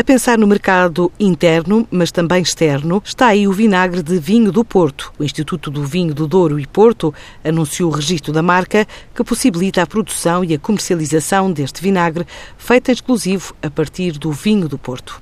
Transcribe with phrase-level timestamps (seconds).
[0.00, 4.64] A pensar no mercado interno, mas também externo, está aí o vinagre de vinho do
[4.64, 5.12] Porto.
[5.18, 7.12] O Instituto do Vinho do Douro e Porto
[7.44, 12.26] anunciou o registro da marca que possibilita a produção e a comercialização deste vinagre,
[12.56, 15.20] feito exclusivo a partir do vinho do Porto.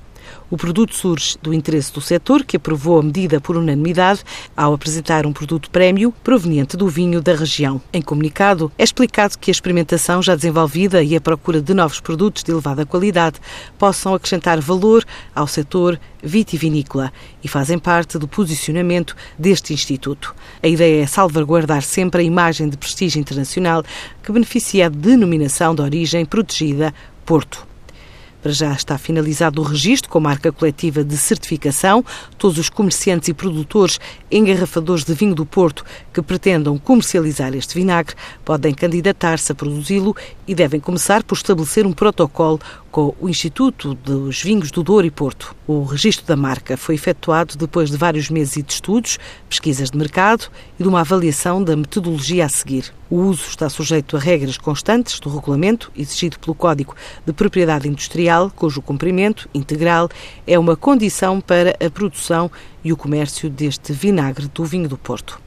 [0.49, 4.23] O produto surge do interesse do setor, que aprovou a medida por unanimidade
[4.57, 7.81] ao apresentar um produto prémio proveniente do vinho da região.
[7.93, 12.43] Em comunicado, é explicado que a experimentação já desenvolvida e a procura de novos produtos
[12.43, 13.39] de elevada qualidade
[13.77, 15.05] possam acrescentar valor
[15.35, 20.35] ao setor vitivinícola e fazem parte do posicionamento deste Instituto.
[20.61, 23.83] A ideia é salvaguardar sempre a imagem de prestígio internacional
[24.23, 26.93] que beneficia da denominação de origem protegida
[27.25, 27.68] Porto.
[28.41, 32.05] Para já está finalizado o registro com marca coletiva de certificação.
[32.37, 33.99] Todos os comerciantes e produtores
[34.31, 38.15] engarrafadores de vinho do Porto que pretendam comercializar este vinagre
[38.45, 40.15] podem candidatar-se a produzi-lo
[40.47, 42.59] e devem começar por estabelecer um protocolo
[42.91, 45.55] com o Instituto dos Vinhos do Douro e Porto.
[45.67, 50.49] O registro da marca foi efetuado depois de vários meses de estudos, pesquisas de mercado
[50.79, 52.93] e de uma avaliação da metodologia a seguir.
[53.09, 58.51] O uso está sujeito a regras constantes do regulamento exigido pelo Código de Propriedade Industrial,
[58.55, 60.09] cujo cumprimento integral
[60.45, 62.51] é uma condição para a produção
[62.83, 65.39] e o comércio deste vinagre do vinho do Porto.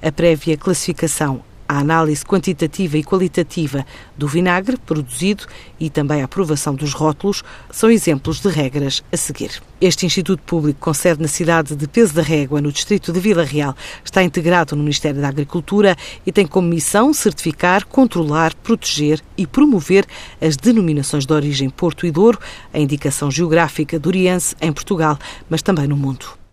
[0.00, 5.46] A prévia classificação a análise quantitativa e qualitativa do vinagre produzido
[5.80, 9.62] e também a aprovação dos rótulos são exemplos de regras a seguir.
[9.80, 13.42] Este Instituto Público, com sede na cidade de Peso da Régua, no distrito de Vila
[13.42, 19.46] Real, está integrado no Ministério da Agricultura e tem como missão certificar, controlar, proteger e
[19.46, 20.06] promover
[20.40, 22.38] as denominações de origem Porto e Douro,
[22.72, 26.36] a indicação geográfica doriense em Portugal, mas também no mundo.